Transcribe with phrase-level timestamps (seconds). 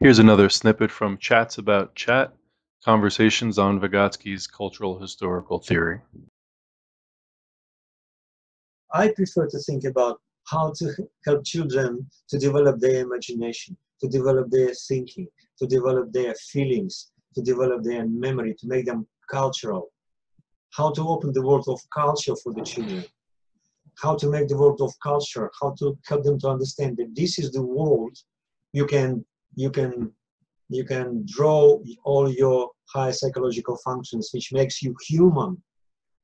[0.00, 2.32] Here's another snippet from Chats About Chat
[2.84, 6.00] Conversations on Vygotsky's Cultural Historical Theory.
[8.94, 10.94] I prefer to think about how to
[11.26, 15.26] help children to develop their imagination, to develop their thinking,
[15.58, 19.88] to develop their feelings, to develop their memory, to make them cultural.
[20.70, 23.04] How to open the world of culture for the children.
[24.00, 27.40] How to make the world of culture, how to help them to understand that this
[27.40, 28.16] is the world
[28.72, 29.24] you can
[29.54, 30.12] you can
[30.68, 35.60] you can draw all your high psychological functions which makes you human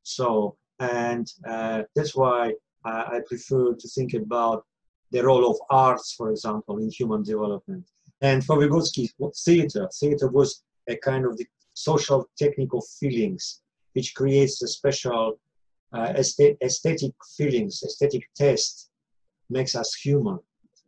[0.03, 2.53] so and uh, that's why
[2.85, 4.65] I, I prefer to think about
[5.11, 7.89] the role of arts, for example, in human development.
[8.21, 9.11] And for Vygotsky,
[9.45, 13.63] theater, theater was a kind of the social technical feelings,
[13.93, 15.39] which creates a special
[15.93, 18.91] uh, aesthetic feelings, aesthetic taste,
[19.51, 20.39] makes us human.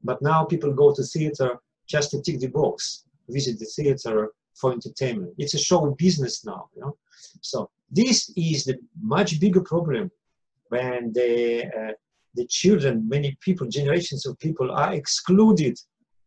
[0.03, 4.73] But now people go to theater just to tick the box, visit the theater for
[4.73, 5.35] entertainment.
[5.39, 6.97] It's a show business now, you know.
[7.43, 10.11] So this is the much bigger problem
[10.69, 11.93] when the, uh,
[12.35, 15.79] the children, many people, generations of people are excluded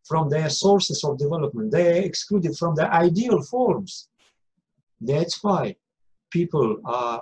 [0.06, 1.72] from their sources of development.
[1.72, 4.10] They are excluded from their ideal forms.
[5.02, 5.76] That's why
[6.32, 7.22] people are,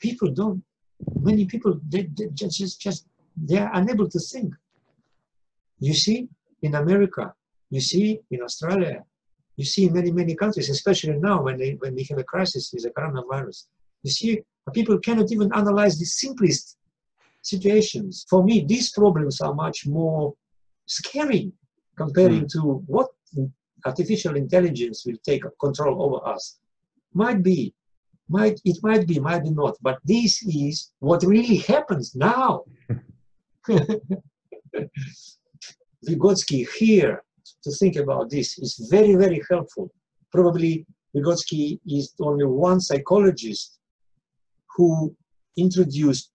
[0.00, 0.62] people don't,
[1.20, 4.54] many people, they, they just, just, they are unable to think.
[5.78, 6.28] You see,
[6.62, 7.34] in America,
[7.70, 9.02] you see, in Australia,
[9.56, 12.70] you see in many, many countries, especially now when, they, when we have a crisis
[12.72, 13.66] with the coronavirus,
[14.02, 14.40] you see
[14.72, 16.78] people cannot even analyze the simplest
[17.42, 18.24] situations.
[18.30, 20.34] For me, these problems are much more
[20.86, 21.52] scary
[21.96, 22.52] comparing mm.
[22.52, 23.08] to what
[23.84, 26.58] artificial intelligence will take control over us.
[27.12, 27.74] Might be,
[28.28, 32.64] might it might be, might be not, but this is what really happens now.
[36.06, 37.22] Vygotsky here
[37.62, 39.92] to think about this is very, very helpful.
[40.32, 43.78] Probably Vygotsky is only one psychologist
[44.76, 45.14] who
[45.56, 46.32] introduced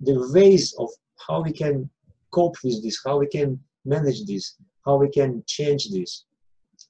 [0.00, 0.88] the ways of
[1.26, 1.88] how we can
[2.30, 6.24] cope with this, how we can manage this, how we can change this.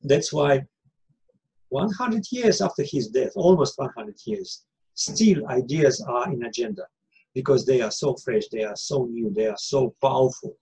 [0.03, 0.67] That's why
[1.71, 4.65] 100 years after his death, almost 100 years,
[4.95, 6.83] still ideas are in agenda
[7.35, 10.57] because they are so fresh, they are so new, they are so powerful.